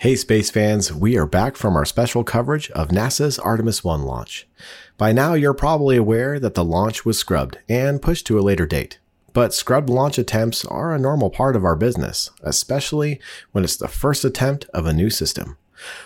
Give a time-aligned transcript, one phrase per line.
[0.00, 4.46] Hey, space fans, we are back from our special coverage of NASA's Artemis 1 launch.
[4.96, 8.64] By now, you're probably aware that the launch was scrubbed and pushed to a later
[8.64, 9.00] date.
[9.32, 13.88] But scrubbed launch attempts are a normal part of our business, especially when it's the
[13.88, 15.56] first attempt of a new system.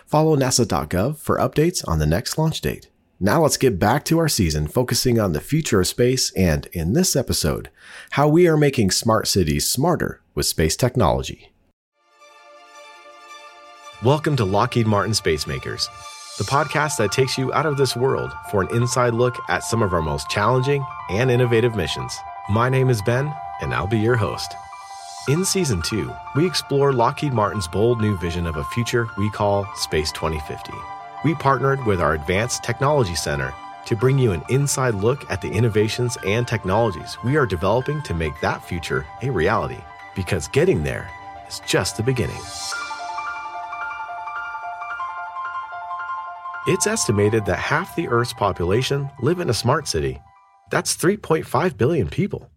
[0.07, 2.89] Follow nasa.gov for updates on the next launch date.
[3.21, 6.95] Now let's get back to our season focusing on the future of space and, in
[6.95, 7.69] this episode,
[8.13, 11.52] how we are making smart cities smarter with space technology.
[14.05, 15.89] Welcome to Lockheed Martin Spacemakers,
[16.37, 19.81] the podcast that takes you out of this world for an inside look at some
[19.81, 22.19] of our most challenging and innovative missions.
[22.51, 24.57] My name is Ben, and I'll be your host.
[25.29, 29.69] In Season 2, we explore Lockheed Martin's bold new vision of a future we call
[29.77, 30.73] Space 2050.
[31.25, 35.53] We partnered with our Advanced Technology Center to bring you an inside look at the
[35.53, 39.79] innovations and technologies we are developing to make that future a reality,
[40.17, 41.09] because getting there
[41.47, 42.43] is just the beginning.
[46.65, 50.21] It's estimated that half the Earth's population live in a smart city.
[50.71, 52.53] That's 3.5 billion people.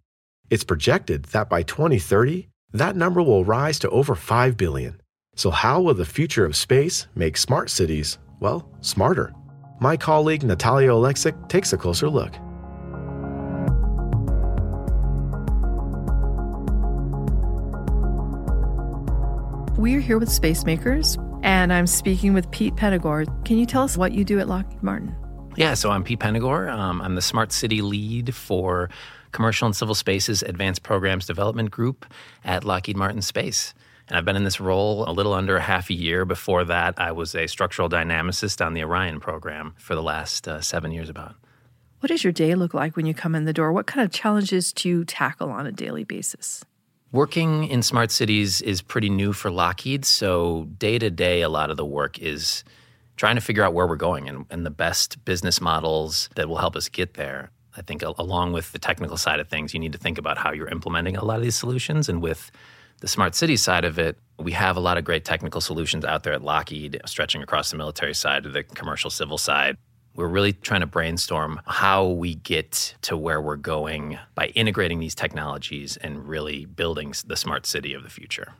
[0.51, 5.01] It's projected that by 2030, that number will rise to over 5 billion.
[5.35, 9.33] So, how will the future of space make smart cities, well, smarter?
[9.79, 12.31] My colleague Natalia Oleksic takes a closer look.
[19.79, 23.45] We're here with Space Makers, and I'm speaking with Pete Penegor.
[23.45, 25.15] Can you tell us what you do at Lockheed Martin?
[25.55, 26.69] Yeah, so I'm Pete Penegor.
[26.71, 28.89] Um, I'm the Smart City lead for
[29.31, 32.07] Commercial and Civil Spaces Advanced Programs Development Group
[32.43, 33.75] at Lockheed Martin Space.
[34.07, 36.25] And I've been in this role a little under a half a year.
[36.25, 40.61] Before that, I was a structural dynamicist on the Orion program for the last uh,
[40.61, 41.35] seven years about.
[41.99, 43.71] What does your day look like when you come in the door?
[43.71, 46.65] What kind of challenges do you tackle on a daily basis?
[47.15, 50.03] Working in smart cities is pretty new for Lockheed.
[50.03, 52.65] So, day to day, a lot of the work is
[53.15, 56.57] trying to figure out where we're going and, and, the best business models that will
[56.57, 57.51] help us get there.
[57.77, 60.51] I think, along with the technical side of things, you need to think about how
[60.51, 62.09] you're implementing a lot of these solutions.
[62.09, 62.51] And with
[62.99, 66.23] the smart city side of it, we have a lot of great technical solutions out
[66.23, 69.77] there at Lockheed, stretching across the military side to the commercial civil side.
[70.15, 75.13] We're really trying to brainstorm how we get to where we're going by integrating these
[75.13, 78.53] technologies and really building the smart city of the future.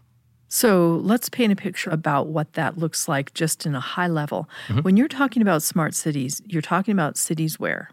[0.49, 4.49] So let's paint a picture about what that looks like just in a high level.
[4.67, 4.81] Mm-hmm.
[4.81, 7.89] When you're talking about smart cities, you're talking about cities where?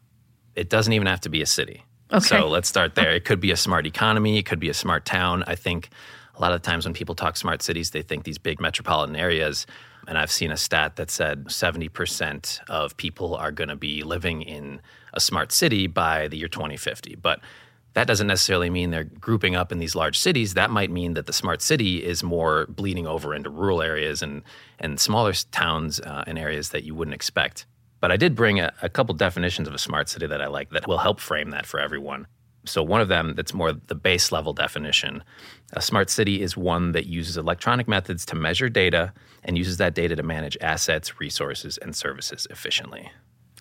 [0.55, 1.85] It doesn't even have to be a city.
[2.13, 2.21] Okay.
[2.21, 3.13] So let's start there.
[3.15, 5.45] It could be a smart economy, it could be a smart town.
[5.47, 5.89] I think
[6.35, 9.67] a lot of times when people talk smart cities, they think these big metropolitan areas.
[10.09, 14.43] And I've seen a stat that said 70% of people are going to be living
[14.43, 14.81] in
[15.13, 17.17] a smart city by the year 2050.
[17.17, 17.41] But
[17.95, 20.55] that doesn't necessarily mean they're grouping up in these large cities.
[20.55, 24.43] That might mean that the smart city is more bleeding over into rural areas and,
[24.79, 27.67] and smaller towns uh, and areas that you wouldn't expect.
[28.01, 30.71] But I did bring a, a couple definitions of a smart city that I like
[30.71, 32.27] that will help frame that for everyone.
[32.65, 35.23] So, one of them that's more the base level definition
[35.75, 39.13] a smart city is one that uses electronic methods to measure data
[39.45, 43.11] and uses that data to manage assets, resources, and services efficiently.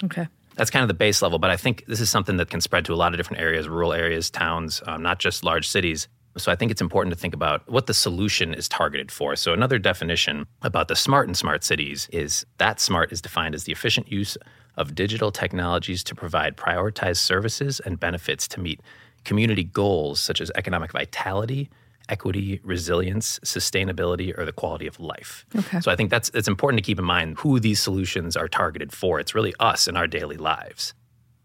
[0.03, 0.27] Okay.
[0.55, 2.83] That's kind of the base level, but I think this is something that can spread
[2.85, 6.09] to a lot of different areas, rural areas, towns, um, not just large cities.
[6.37, 9.35] So I think it's important to think about what the solution is targeted for.
[9.35, 13.63] So another definition about the smart and smart cities is that smart is defined as
[13.63, 14.37] the efficient use
[14.77, 18.81] of digital technologies to provide prioritized services and benefits to meet
[19.23, 21.69] community goals such as economic vitality,
[22.09, 25.45] equity, resilience, sustainability, or the quality of life.
[25.55, 25.79] Okay.
[25.79, 28.91] So I think that's it's important to keep in mind who these solutions are targeted
[28.91, 29.19] for.
[29.19, 30.93] It's really us in our daily lives.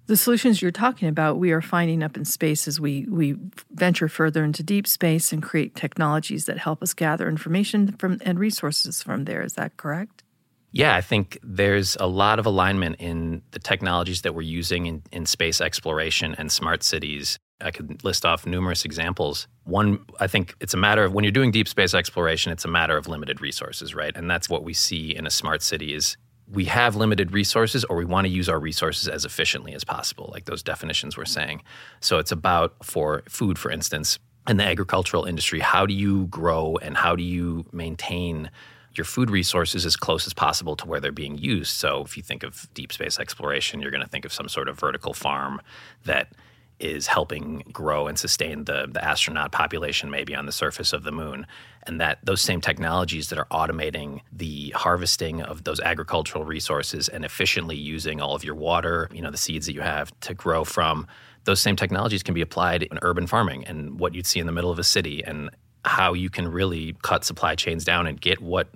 [0.06, 3.36] The solutions you're talking about, we are finding up in space as we, we
[3.72, 8.38] venture further into deep space and create technologies that help us gather information from and
[8.38, 9.42] resources from there.
[9.42, 10.22] Is that correct?
[10.72, 15.02] Yeah, I think there's a lot of alignment in the technologies that we're using in,
[15.12, 17.38] in space exploration and smart cities.
[17.60, 19.48] I could list off numerous examples.
[19.64, 22.68] One, I think it's a matter of when you're doing deep space exploration, it's a
[22.68, 24.14] matter of limited resources, right?
[24.14, 26.16] And that's what we see in a smart city is
[26.48, 30.30] we have limited resources or we want to use our resources as efficiently as possible,
[30.32, 31.62] like those definitions we're saying.
[32.00, 36.76] So it's about for food, for instance, in the agricultural industry, how do you grow
[36.82, 38.50] and how do you maintain
[38.96, 41.72] your food resources as close as possible to where they're being used.
[41.72, 44.68] So if you think of deep space exploration, you're going to think of some sort
[44.68, 45.60] of vertical farm
[46.04, 46.32] that
[46.78, 51.12] is helping grow and sustain the, the astronaut population maybe on the surface of the
[51.12, 51.46] moon
[51.86, 57.24] and that those same technologies that are automating the harvesting of those agricultural resources and
[57.24, 60.64] efficiently using all of your water you know the seeds that you have to grow
[60.64, 61.06] from
[61.44, 64.52] those same technologies can be applied in urban farming and what you'd see in the
[64.52, 65.48] middle of a city and
[65.86, 68.68] how you can really cut supply chains down and get what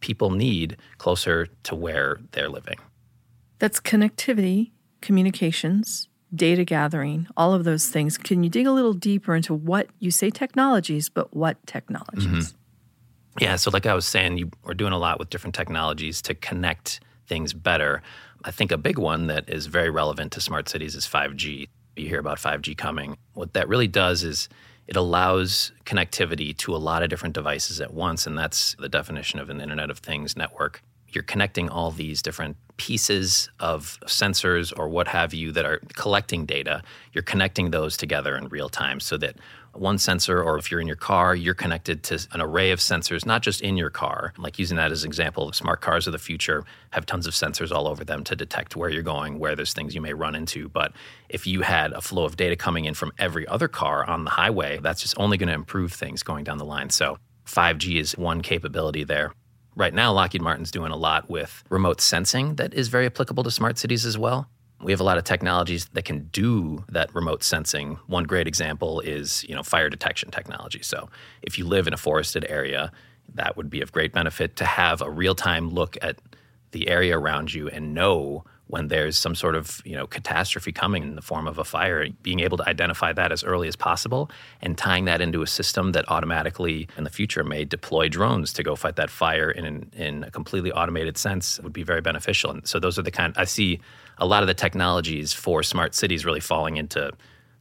[0.00, 2.76] people need closer to where they're living.
[3.58, 4.70] That's connectivity,
[5.00, 8.18] communications, data gathering, all of those things.
[8.18, 12.52] Can you dig a little deeper into what you say technologies, but what technologies?
[12.52, 13.42] Mm-hmm.
[13.42, 16.34] Yeah, so like I was saying, you are doing a lot with different technologies to
[16.34, 18.02] connect things better.
[18.44, 21.68] I think a big one that is very relevant to smart cities is 5G.
[21.96, 23.16] You hear about 5G coming.
[23.34, 24.48] What that really does is
[24.88, 29.38] it allows connectivity to a lot of different devices at once, and that's the definition
[29.38, 30.82] of an Internet of Things network.
[31.10, 36.46] You're connecting all these different pieces of sensors or what have you that are collecting
[36.46, 36.82] data.
[37.12, 39.36] You're connecting those together in real time so that
[39.78, 43.24] one sensor, or if you're in your car, you're connected to an array of sensors,
[43.24, 44.32] not just in your car.
[44.38, 47.70] Like using that as an example, smart cars of the future have tons of sensors
[47.70, 50.68] all over them to detect where you're going, where there's things you may run into.
[50.68, 50.92] But
[51.28, 54.30] if you had a flow of data coming in from every other car on the
[54.30, 56.90] highway, that's just only going to improve things going down the line.
[56.90, 59.32] So 5G is one capability there.
[59.74, 63.50] Right now, Lockheed Martin's doing a lot with remote sensing that is very applicable to
[63.50, 64.48] smart cities as well.
[64.82, 67.98] We have a lot of technologies that can do that remote sensing.
[68.06, 70.82] One great example is, you know, fire detection technology.
[70.82, 71.08] So,
[71.42, 72.92] if you live in a forested area,
[73.34, 76.18] that would be of great benefit to have a real-time look at
[76.70, 81.02] the area around you and know when there's some sort of you know catastrophe coming
[81.02, 84.30] in the form of a fire being able to identify that as early as possible
[84.60, 88.62] and tying that into a system that automatically in the future may deploy drones to
[88.62, 92.66] go fight that fire in in a completely automated sense would be very beneficial and
[92.66, 93.80] so those are the kind I see
[94.18, 97.12] a lot of the technologies for smart cities really falling into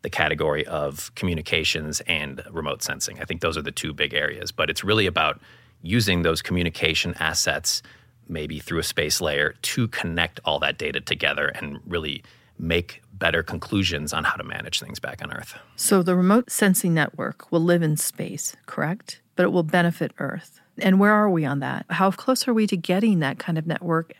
[0.01, 3.19] the category of communications and remote sensing.
[3.19, 5.39] I think those are the two big areas, but it's really about
[5.81, 7.81] using those communication assets
[8.29, 12.23] maybe through a space layer to connect all that data together and really
[12.59, 15.55] make better conclusions on how to manage things back on Earth.
[15.75, 19.21] So the remote sensing network will live in space, correct?
[19.35, 20.59] But it will benefit Earth.
[20.79, 21.85] And where are we on that?
[21.89, 24.13] How close are we to getting that kind of network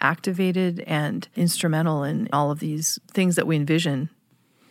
[0.00, 4.10] activated and instrumental in all of these things that we envision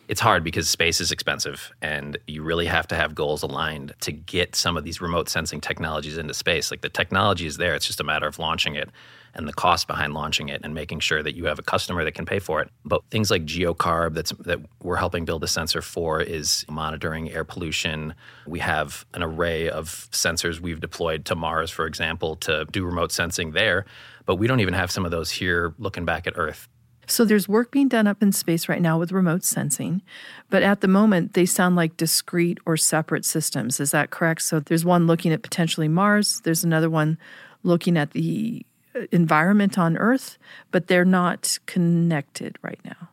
[0.09, 4.11] it's hard because space is expensive and you really have to have goals aligned to
[4.11, 6.71] get some of these remote sensing technologies into space.
[6.71, 8.89] Like the technology is there, it's just a matter of launching it
[9.35, 12.15] and the cost behind launching it and making sure that you have a customer that
[12.15, 12.71] can pay for it.
[12.83, 17.43] But things like GeoCarb that's that we're helping build a sensor for is monitoring air
[17.43, 18.15] pollution.
[18.47, 23.11] We have an array of sensors we've deployed to Mars, for example, to do remote
[23.11, 23.85] sensing there.
[24.25, 26.67] But we don't even have some of those here looking back at Earth.
[27.11, 30.01] So there's work being done up in space right now with remote sensing,
[30.49, 33.79] but at the moment they sound like discrete or separate systems.
[33.79, 34.43] Is that correct?
[34.43, 37.17] So there's one looking at potentially Mars, there's another one
[37.63, 38.65] looking at the
[38.95, 40.37] uh, environment on Earth,
[40.71, 43.09] but they're not connected right now.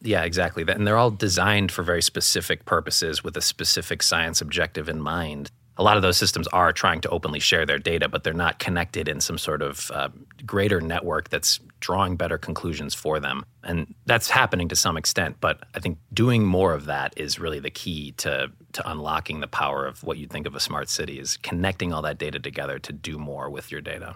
[0.00, 0.64] Yeah, exactly.
[0.66, 5.50] And they're all designed for very specific purposes with a specific science objective in mind
[5.78, 8.58] a lot of those systems are trying to openly share their data, but they're not
[8.58, 10.08] connected in some sort of uh,
[10.46, 13.44] greater network that's drawing better conclusions for them.
[13.62, 17.60] And that's happening to some extent, but I think doing more of that is really
[17.60, 21.18] the key to, to unlocking the power of what you think of a smart city
[21.18, 24.14] is connecting all that data together to do more with your data.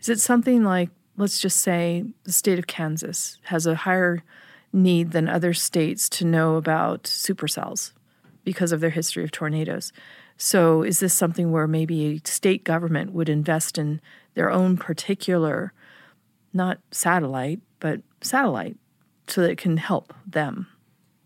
[0.00, 4.22] Is it something like, let's just say, the state of Kansas has a higher
[4.72, 7.92] need than other states to know about supercells
[8.44, 9.92] because of their history of tornadoes?
[10.40, 14.00] So, is this something where maybe a state government would invest in
[14.34, 15.72] their own particular,
[16.52, 18.76] not satellite, but satellite,
[19.26, 20.68] so that it can help them?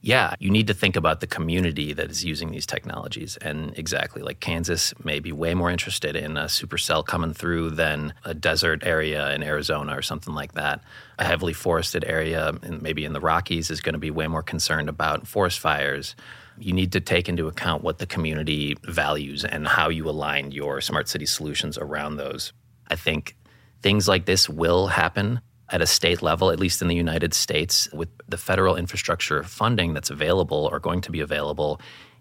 [0.01, 3.37] Yeah, you need to think about the community that is using these technologies.
[3.37, 8.15] And exactly, like Kansas may be way more interested in a supercell coming through than
[8.25, 10.83] a desert area in Arizona or something like that.
[11.19, 14.89] A heavily forested area, maybe in the Rockies, is going to be way more concerned
[14.89, 16.17] about forest fires
[16.63, 20.81] you need to take into account what the community values and how you align your
[20.81, 22.53] smart city solutions around those.
[22.89, 23.37] I think
[23.83, 25.41] things like this will happen
[25.71, 29.95] at a state level, at least in the United States, with the federal infrastructure funding
[29.95, 31.81] that's available or going to be available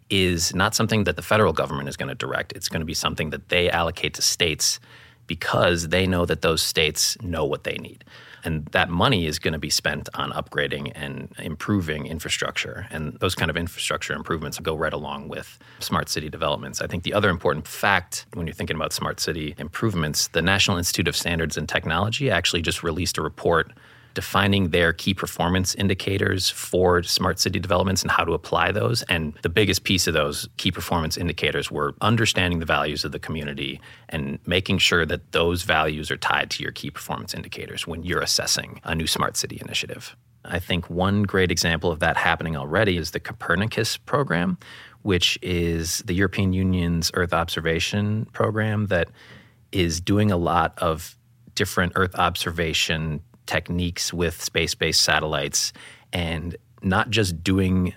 [0.09, 2.53] is not something that the federal government is going to direct.
[2.53, 4.79] It's going to be something that they allocate to states
[5.27, 8.03] because they know that those states know what they need.
[8.43, 12.87] And that money is going to be spent on upgrading and improving infrastructure.
[12.89, 16.81] And those kind of infrastructure improvements go right along with smart city developments.
[16.81, 20.77] I think the other important fact when you're thinking about smart city improvements, the National
[20.77, 23.71] Institute of Standards and Technology actually just released a report
[24.13, 29.03] defining their key performance indicators for smart city developments and how to apply those.
[29.03, 33.19] And the biggest piece of those key performance indicators were understanding the values of the
[33.19, 38.03] community and making sure that those values are tied to your key performance indicators when
[38.03, 40.15] you're assessing a new smart city initiative.
[40.43, 44.57] I think one great example of that happening already is the Copernicus program,
[45.03, 49.09] which is the European Union's Earth observation program that
[49.71, 51.15] is doing a lot of
[51.55, 55.73] different Earth observation techniques with space based satellites
[56.13, 57.93] and not just doing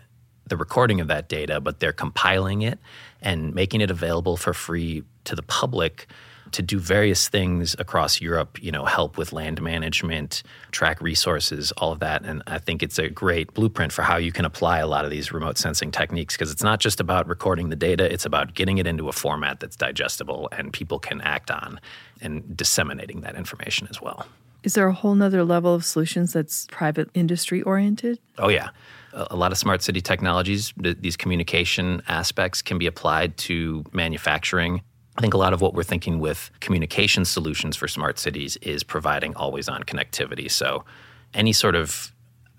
[0.47, 2.79] the recording of that data, but they're compiling it
[3.23, 6.07] and making it available for free to the public
[6.53, 11.91] to do various things across Europe, you know, help with land management, track resources, all
[11.91, 12.25] of that.
[12.25, 15.11] And I think it's a great blueprint for how you can apply a lot of
[15.11, 18.79] these remote sensing techniques because it's not just about recording the data, it's about getting
[18.79, 21.81] it into a format that's digestible and people can act on
[22.21, 24.25] and disseminating that information as well.
[24.65, 28.19] Is there a whole nother level of solutions that's private industry oriented?
[28.39, 28.71] Oh, yeah.
[29.13, 34.83] A lot of smart city technologies, these communication aspects can be applied to manufacturing
[35.17, 38.83] I think a lot of what we're thinking with communication solutions for smart cities is
[38.83, 40.51] providing always on connectivity.
[40.51, 40.85] So,
[41.33, 42.13] any sort of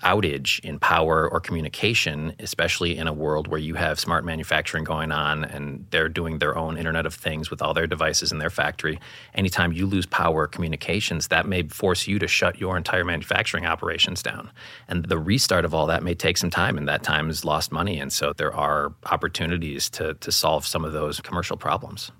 [0.05, 5.11] outage in power or communication, especially in a world where you have smart manufacturing going
[5.11, 8.51] on and they're doing their own Internet of Things with all their devices in their
[8.51, 8.99] factory,
[9.33, 13.65] anytime you lose power or communications, that may force you to shut your entire manufacturing
[13.65, 14.51] operations down.
[14.87, 17.71] And the restart of all that may take some time, and that time is lost
[17.71, 17.99] money.
[17.99, 22.11] And so there are opportunities to, to solve some of those commercial problems.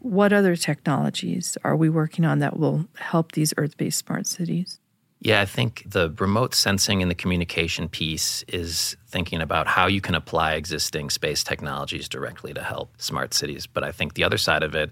[0.00, 4.80] What other technologies are we working on that will help these Earth based smart cities?
[5.20, 10.00] Yeah, I think the remote sensing and the communication piece is thinking about how you
[10.00, 13.66] can apply existing space technologies directly to help smart cities.
[13.66, 14.90] But I think the other side of it,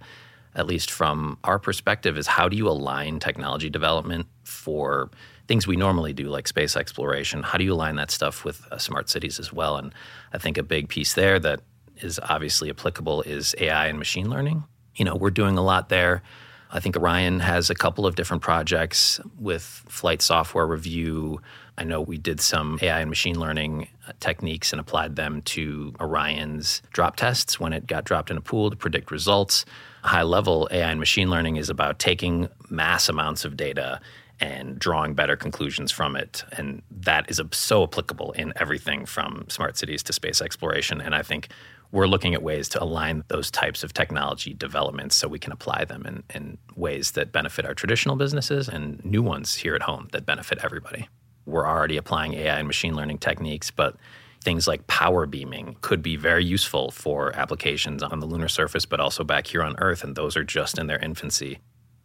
[0.54, 5.11] at least from our perspective, is how do you align technology development for
[5.47, 7.42] things we normally do, like space exploration?
[7.42, 9.76] How do you align that stuff with uh, smart cities as well?
[9.76, 9.94] And
[10.35, 11.61] I think a big piece there that
[11.97, 14.64] is obviously applicable is AI and machine learning
[14.99, 16.23] you know, we're doing a lot there.
[16.70, 21.40] I think Orion has a couple of different projects with flight software review.
[21.78, 25.94] I know we did some AI and machine learning uh, techniques and applied them to
[26.00, 29.64] Orion's drop tests when it got dropped in a pool to predict results.
[30.02, 34.00] High level AI and machine learning is about taking mass amounts of data
[34.40, 36.44] and drawing better conclusions from it.
[36.52, 41.00] And that is so applicable in everything from smart cities to space exploration.
[41.00, 41.48] And I think
[41.90, 45.85] we're looking at ways to align those types of technology developments so we can apply
[45.85, 50.09] them in, in ways that benefit our traditional businesses and new ones here at home
[50.12, 51.09] that benefit everybody.
[51.47, 53.97] We're already applying AI and machine learning techniques, but
[54.45, 59.00] things like power beaming could be very useful for applications on the lunar surface, but
[59.00, 61.59] also back here on Earth, and those are just in their infancy.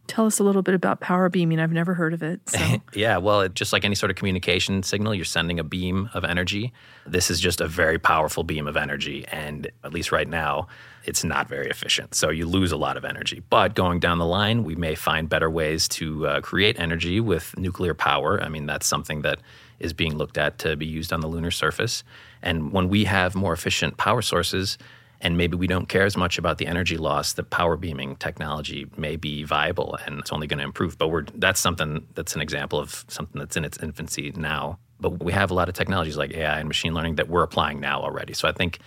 [0.06, 1.58] Tell us a little bit about power beaming.
[1.58, 2.46] I've never heard of it.
[2.48, 2.58] So.
[2.94, 6.24] yeah, well, it, just like any sort of communication signal, you're sending a beam of
[6.24, 6.72] energy.
[7.06, 9.24] This is just a very powerful beam of energy.
[9.28, 10.68] And at least right now,
[11.04, 12.14] it's not very efficient.
[12.14, 13.42] So you lose a lot of energy.
[13.48, 17.56] But going down the line, we may find better ways to uh, create energy with
[17.56, 18.42] nuclear power.
[18.42, 19.40] I mean, that's something that
[19.80, 22.04] is being looked at to be used on the lunar surface.
[22.42, 24.78] And when we have more efficient power sources,
[25.20, 28.86] and maybe we don't care as much about the energy loss, the power beaming technology
[28.96, 30.98] may be viable and it's only going to improve.
[30.98, 34.78] But we're, that's something that's an example of something that's in its infancy now.
[35.00, 37.80] But we have a lot of technologies like AI and machine learning that we're applying
[37.80, 38.34] now already.
[38.34, 38.78] So I think,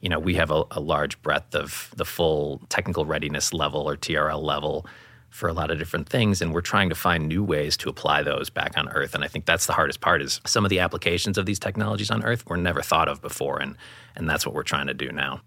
[0.00, 3.96] you know, we have a, a large breadth of the full technical readiness level or
[3.96, 4.86] TRL level
[5.30, 8.22] for a lot of different things and we're trying to find new ways to apply
[8.22, 10.78] those back on earth and i think that's the hardest part is some of the
[10.78, 13.76] applications of these technologies on earth were never thought of before and
[14.14, 15.40] and that's what we're trying to do now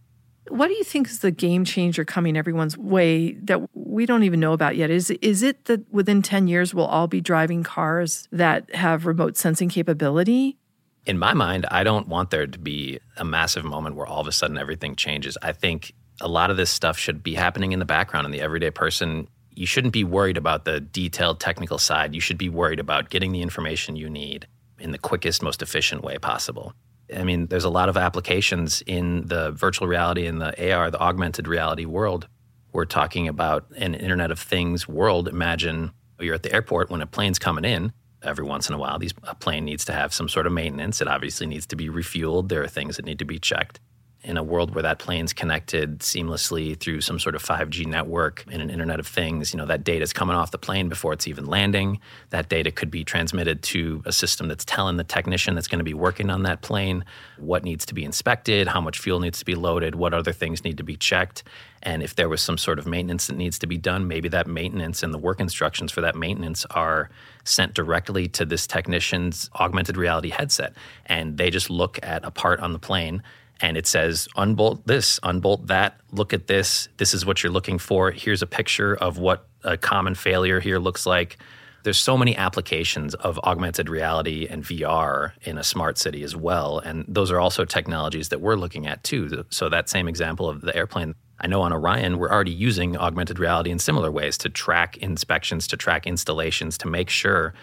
[0.50, 4.40] what do you think is the game changer coming everyone's way that we don't even
[4.40, 4.90] know about yet?
[4.90, 9.38] Is is it that within 10 years we'll all be driving cars that have remote
[9.38, 10.58] sensing capability?
[11.06, 14.28] In my mind, I don't want there to be a massive moment where all of
[14.28, 15.38] a sudden everything changes.
[15.42, 18.42] I think a lot of this stuff should be happening in the background and the
[18.42, 19.28] everyday person
[19.60, 22.16] you shouldn't be worried about the detailed technical side.
[22.16, 24.48] You should be worried about getting the information you need
[24.80, 26.74] in the quickest, most efficient way possible.
[27.16, 31.00] I mean, there's a lot of applications in the virtual reality and the AR, the
[31.00, 32.28] augmented reality world.
[32.72, 35.28] We're talking about an Internet of Things world.
[35.28, 37.94] Imagine you're at the airport when a plane's coming in.
[38.22, 41.02] Every once in a while, these, a plane needs to have some sort of maintenance.
[41.02, 42.50] It obviously needs to be refueled.
[42.50, 43.80] There are things that need to be checked
[44.22, 48.60] in a world where that plane's connected seamlessly through some sort of 5G network in
[48.60, 51.26] an Internet of Things, you know, that data is coming off the plane before it's
[51.26, 52.02] even landing.
[52.30, 55.86] That data could be transmitted to a system that's telling the technician that's going to
[55.86, 57.06] be working on that plane
[57.38, 60.66] what needs to be inspected, how much fuel needs to be loaded, what other things
[60.66, 61.44] need to be checked.
[61.82, 64.48] And if there was some sort of maintenance that needs to be done, maybe that
[64.48, 67.10] maintenance and the work instructions for that maintenance are
[67.46, 70.74] sent directly to this technician's augmented reality headset.
[71.06, 73.24] And they just look at a part on the plane
[73.62, 77.78] and it says unbolt this, unbolt that, look at this, this is what you're looking
[77.78, 78.12] for.
[78.12, 81.38] Here's a picture of what a common failure here looks like.
[81.84, 86.80] There's so many applications of augmented reality and VR in a smart city as well.
[86.80, 89.46] And those are also technologies that we're looking at too.
[89.50, 93.40] So, that same example of the airplane, I know on Orion, we're already using augmented
[93.40, 97.54] reality in similar ways to track inspections, to track installations, to make sure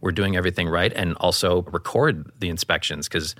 [0.00, 3.34] we're doing everything right and also record the inspections because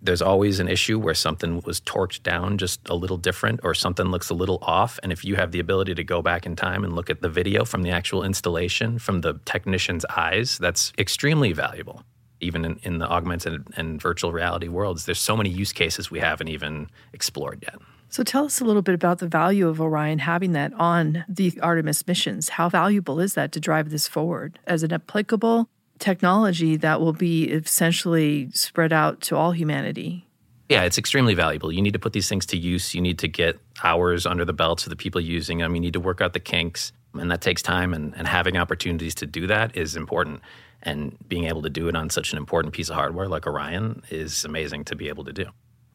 [0.00, 4.06] there's always an issue where something was torqued down just a little different or something
[4.06, 4.98] looks a little off.
[5.02, 7.28] And if you have the ability to go back in time and look at the
[7.28, 12.02] video from the actual installation from the technician's eyes, that's extremely valuable.
[12.40, 16.20] Even in, in the augmented and virtual reality worlds, there's so many use cases we
[16.20, 17.80] haven't even explored yet.
[18.10, 21.58] So tell us a little bit about the value of Orion having that on the
[21.60, 22.50] Artemis missions.
[22.50, 27.44] How valuable is that to drive this forward as an applicable technology that will be
[27.44, 30.26] essentially spread out to all humanity?
[30.68, 31.72] Yeah, it's extremely valuable.
[31.72, 32.94] You need to put these things to use.
[32.94, 35.74] You need to get hours under the belts of the people using them.
[35.74, 37.94] You need to work out the kinks, and that takes time.
[37.94, 40.42] And, and having opportunities to do that is important.
[40.82, 44.02] And being able to do it on such an important piece of hardware like Orion
[44.10, 45.46] is amazing to be able to do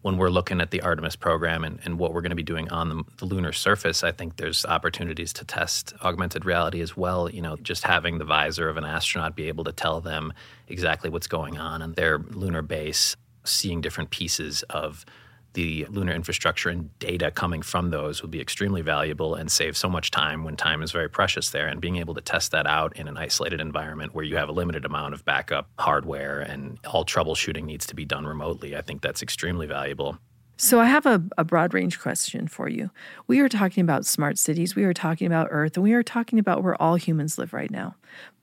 [0.03, 2.69] when we're looking at the Artemis program and, and what we're going to be doing
[2.69, 7.29] on the, the, lunar surface, I think there's opportunities to test augmented reality as well.
[7.29, 10.33] You know, just having the visor of an astronaut be able to tell them
[10.67, 15.05] exactly what's going on in their lunar base, seeing different pieces of
[15.53, 19.89] the lunar infrastructure and data coming from those would be extremely valuable and save so
[19.89, 21.67] much time when time is very precious there.
[21.67, 24.53] And being able to test that out in an isolated environment where you have a
[24.53, 29.01] limited amount of backup hardware and all troubleshooting needs to be done remotely, I think
[29.01, 30.17] that's extremely valuable.
[30.55, 32.91] So, I have a, a, broad range question for you.
[33.25, 36.37] We are talking about smart cities, we are talking about Earth, and we are talking
[36.37, 37.95] about where all humans live right now.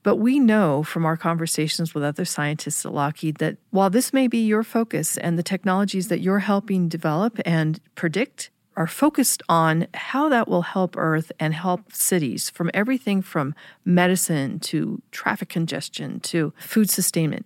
[0.03, 4.27] But we know from our conversations with other scientists at Lockheed that while this may
[4.27, 9.87] be your focus and the technologies that you're helping develop and predict are focused on
[9.93, 13.53] how that will help Earth and help cities from everything from
[13.85, 17.45] medicine to traffic congestion to food sustainment.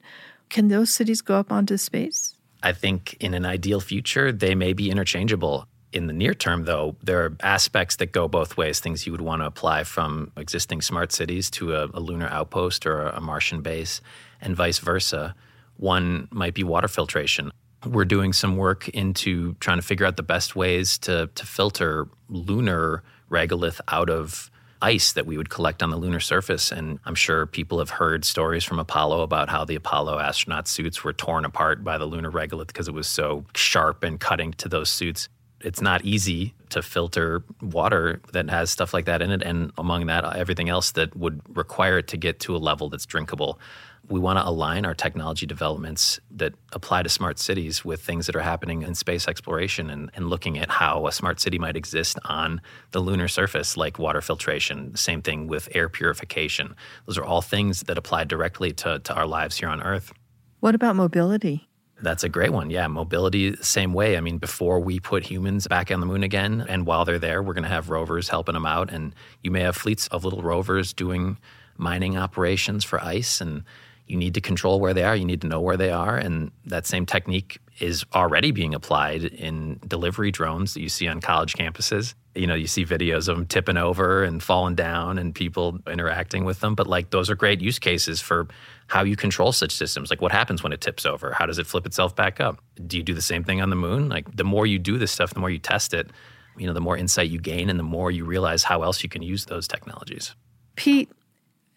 [0.50, 2.35] Can those cities go up onto space?
[2.65, 5.67] I think in an ideal future, they may be interchangeable.
[5.93, 9.22] In the near term, though, there are aspects that go both ways, things you would
[9.22, 13.62] want to apply from existing smart cities to a, a lunar outpost or a Martian
[13.62, 14.01] base,
[14.41, 15.36] and vice versa.
[15.77, 17.51] One might be water filtration.
[17.86, 22.08] We're doing some work into trying to figure out the best ways to, to filter
[22.30, 24.49] lunar regolith out of
[24.86, 26.71] ice that we would collect on the lunar surface.
[26.71, 31.04] And I'm sure people have heard stories from Apollo about how the Apollo astronaut suits
[31.04, 34.69] were torn apart by the lunar regolith because it was so sharp and cutting to
[34.69, 35.28] those suits
[35.62, 39.41] it's not easy to filter water that has stuff like that in it.
[39.41, 43.06] And among that, everything else that would require it to get to a level that's
[43.06, 43.60] drinkable.
[44.08, 48.36] We want to align our technology developments that apply to smart cities with things that
[48.36, 52.20] are happening in space exploration and, and looking at how a smart city might exist
[52.26, 54.96] on the lunar surface, like water filtration.
[54.96, 56.76] Same thing with air purification.
[57.08, 60.13] Those are all things that apply directly to, to our lives here on Earth.
[60.60, 61.68] What about mobility?
[62.02, 62.70] That's a great one.
[62.70, 64.18] Yeah, mobility, same way.
[64.18, 67.41] I mean, before we put humans back on the moon again, and while they're there,
[67.41, 68.91] we're going to have rovers helping them out.
[68.91, 71.38] And you may have fleets of little rovers doing
[71.78, 73.63] mining operations for ice, and
[74.08, 75.15] you need to control where they are.
[75.15, 76.15] You need to know where they are.
[76.15, 81.22] And that same technique is already being applied in delivery drones that you see on
[81.22, 82.13] college campuses.
[82.36, 86.46] You know, you see videos of them tipping over and falling down and people interacting
[86.46, 86.76] with them.
[86.76, 88.48] But like, those are great use cases for
[88.88, 90.10] how you control such systems.
[90.10, 91.32] Like, what happens when it tips over?
[91.32, 92.62] How does it flip itself back up?
[92.86, 94.10] Do you do the same thing on the moon?
[94.10, 96.12] Like, the more you do this stuff, the more you test it,
[96.58, 99.10] you know, the more insight you gain and the more you realize how else you
[99.10, 100.36] can use those technologies.
[100.76, 101.10] Pete,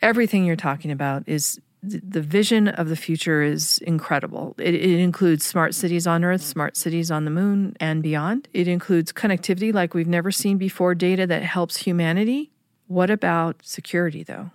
[0.02, 4.54] everything you're talking about is the vision of the future is incredible.
[4.58, 8.48] It, it, includes smart cities on Earth, smart cities on the moon, and beyond.
[8.52, 12.50] It includes connectivity like we've never seen before, data that helps humanity.
[12.88, 14.50] What about security, though?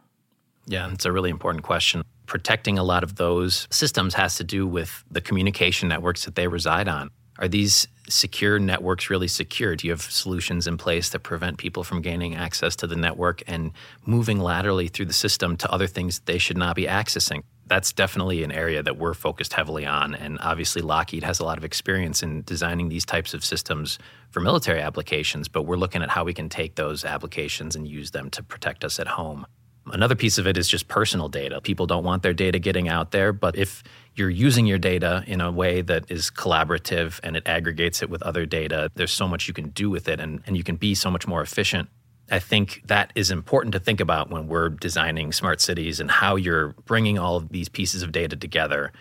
[0.66, 2.04] Yeah, it's a really important question.
[2.26, 6.48] Protecting a lot of those systems has to do with the communication networks that they
[6.48, 7.10] reside on.
[7.40, 9.76] Are these secure networks really secure?
[9.76, 13.42] Do you have solutions in place that prevent people from gaining access to the network
[13.48, 13.72] and
[14.06, 17.44] moving laterally through the system to other things they should not be accessing?
[17.66, 20.16] That's definitely an area that we're focused heavily on.
[20.16, 23.98] And obviously, Lockheed has a lot of experience in designing these types of systems
[24.32, 28.12] for military applications, but we're looking at how we can take those applications and use
[28.12, 29.46] them to protect us at home.
[29.88, 31.60] Another piece of it is just personal data.
[31.60, 33.84] People don't want their data getting out there, but if
[34.16, 38.24] you're using your data in a way that is collaborative and it aggregates it with
[38.24, 40.96] other data, there's so much you can do with it and, and you can be
[40.96, 41.90] so much more efficient.
[42.32, 46.38] I think that is important to think about when we're designing smart cities and how
[46.38, 48.94] you're bringing all of these pieces of data together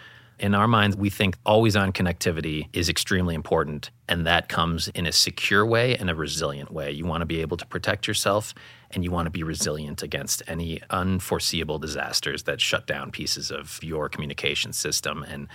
[0.42, 3.90] in our minds, we think always on connectivity is extremely important.
[4.08, 6.90] And that comes in a secure way and a resilient way.
[6.90, 8.52] You want to be able to protect yourself
[8.90, 13.78] and you want to be resilient against any unforeseeable disasters that shut down pieces of
[13.84, 15.22] your communication system.
[15.22, 15.46] And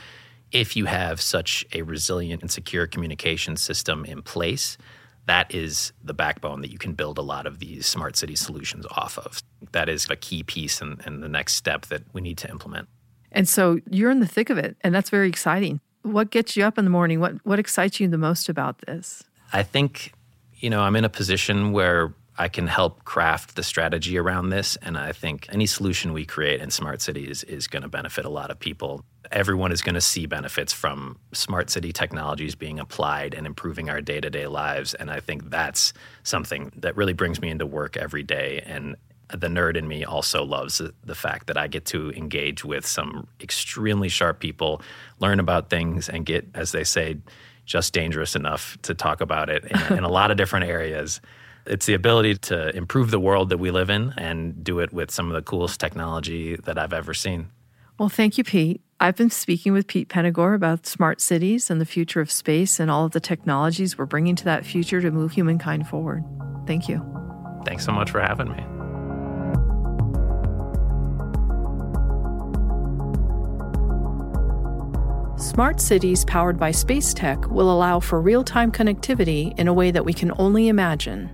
[0.53, 4.77] if you have such a resilient and secure communication system in place,
[5.25, 8.85] that is the backbone that you can build a lot of these smart city solutions
[8.91, 9.43] off of.
[9.73, 12.87] That is a key piece and, the next step that we need to implement.
[13.31, 15.79] And so you're in the thick of it, and that's very exciting.
[16.03, 17.19] What gets you up in the morning?
[17.19, 19.23] What what excites you the most about this?
[19.53, 20.13] I think,
[20.55, 24.75] you know, I'm in a position where I can help craft the strategy around this.
[24.77, 28.29] And I think any solution we create in smart cities is going to benefit a
[28.29, 29.03] lot of people.
[29.31, 34.01] Everyone is going to see benefits from smart city technologies being applied and improving our
[34.01, 34.93] day to day lives.
[34.93, 38.61] And I think that's something that really brings me into work every day.
[38.65, 38.95] And
[39.29, 43.27] the nerd in me also loves the fact that I get to engage with some
[43.41, 44.81] extremely sharp people,
[45.19, 47.17] learn about things, and get, as they say,
[47.65, 51.19] just dangerous enough to talk about it in, in a lot of different areas.
[51.65, 55.11] It's the ability to improve the world that we live in and do it with
[55.11, 57.49] some of the coolest technology that I've ever seen.
[57.99, 58.81] Well, thank you, Pete.
[58.99, 62.89] I've been speaking with Pete Penegor about smart cities and the future of space and
[62.89, 66.23] all of the technologies we're bringing to that future to move humankind forward.
[66.65, 67.05] Thank you.
[67.65, 68.76] Thanks so much for having me.
[75.57, 79.89] Smart cities powered by space tech will allow for real time connectivity in a way
[79.89, 81.31] that we can only imagine.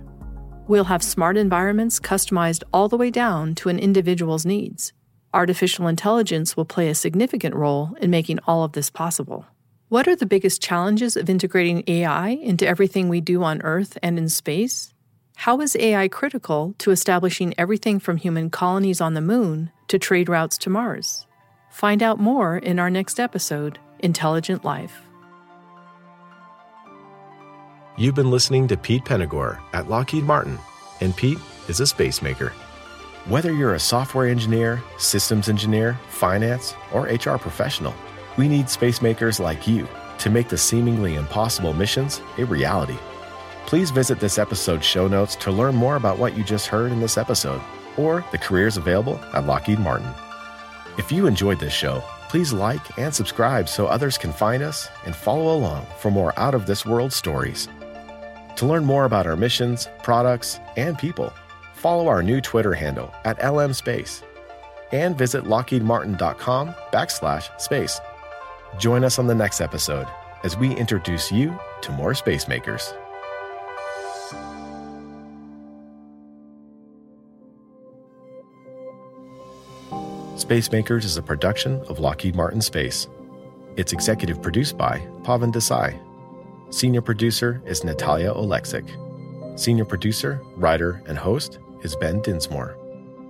[0.66, 4.94] We'll have smart environments customized all the way down to an individual's needs.
[5.34, 9.44] Artificial intelligence will play a significant role in making all of this possible.
[9.90, 14.18] What are the biggest challenges of integrating AI into everything we do on Earth and
[14.18, 14.94] in space?
[15.36, 20.30] How is AI critical to establishing everything from human colonies on the moon to trade
[20.30, 21.26] routes to Mars?
[21.70, 25.00] Find out more in our next episode Intelligent Life.
[27.96, 30.58] You've been listening to Pete Penegor at Lockheed Martin,
[31.00, 31.38] and Pete
[31.68, 32.50] is a space maker.
[33.24, 37.94] Whether you're a software engineer, systems engineer, finance, or HR professional,
[38.36, 39.88] we need space makers like you
[40.18, 42.98] to make the seemingly impossible missions a reality.
[43.64, 47.00] Please visit this episode's show notes to learn more about what you just heard in
[47.00, 47.62] this episode
[47.96, 50.12] or the careers available at Lockheed Martin.
[50.98, 52.04] If you enjoyed this show,
[52.34, 56.52] please like and subscribe so others can find us and follow along for more out
[56.52, 57.68] of this world stories.
[58.56, 61.32] To learn more about our missions, products, and people,
[61.74, 64.24] follow our new Twitter handle at LMSpace
[64.90, 68.00] and visit lockheedmartin.com backslash space.
[68.80, 70.08] Join us on the next episode
[70.42, 72.92] as we introduce you to more space makers.
[80.44, 83.08] Space Makers is a production of Lockheed Martin Space.
[83.76, 85.98] It's executive produced by Pavan Desai
[86.68, 88.86] Senior producer is Natalia Oleksic.
[89.58, 92.76] Senior producer, writer, and host is Ben Dinsmore.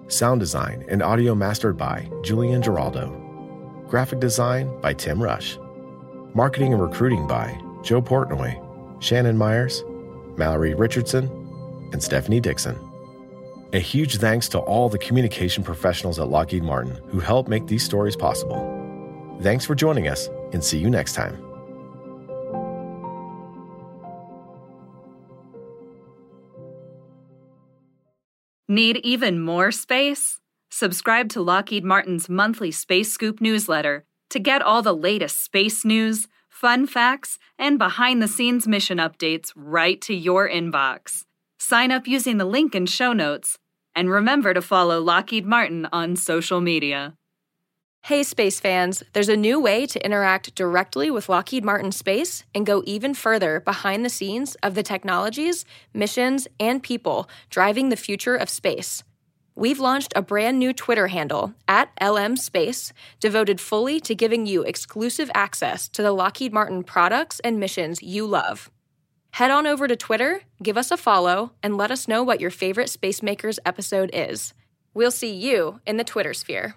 [0.09, 3.07] Sound design and audio mastered by Julian Giraldo.
[3.87, 5.57] Graphic design by Tim Rush.
[6.35, 8.61] Marketing and recruiting by Joe Portnoy,
[9.01, 9.85] Shannon Myers,
[10.37, 11.31] Mallory Richardson,
[11.93, 12.77] and Stephanie Dixon.
[13.75, 17.83] A huge thanks to all the communication professionals at Lockheed Martin who help make these
[17.83, 18.57] stories possible.
[19.43, 21.37] Thanks for joining us, and see you next time.
[28.69, 30.39] Need even more space?
[30.71, 36.29] Subscribe to Lockheed Martin's monthly Space Scoop newsletter to get all the latest space news,
[36.49, 41.25] fun facts, and behind the scenes mission updates right to your inbox.
[41.59, 43.59] Sign up using the link in show notes,
[43.95, 47.15] and remember to follow Lockheed Martin on social media.
[48.05, 52.67] Hey, space fans, there's a new way to interact directly with Lockheed Martin Space and
[52.67, 58.37] go even further behind the scenes of the technologies, missions, and people driving the future
[58.37, 59.03] of space.
[59.57, 64.65] We've launched a brand new Twitter handle at LM Space devoted fully to giving you
[64.65, 68.71] exclusive access to the Lockheed Martin products and missions you love.
[69.35, 72.53] Head on over to Twitter, give us a follow, and let us know what your
[72.53, 74.55] favorite Spacemakers episode is.
[74.95, 76.77] We'll see you in the Twitter sphere.